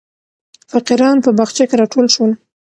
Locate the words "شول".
2.15-2.31